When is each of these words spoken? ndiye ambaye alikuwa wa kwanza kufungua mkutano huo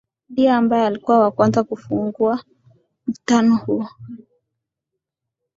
ndiye 0.29 0.51
ambaye 0.61 0.87
alikuwa 0.87 1.19
wa 1.19 1.31
kwanza 1.31 1.63
kufungua 1.63 2.43
mkutano 3.07 3.55
huo 3.57 3.87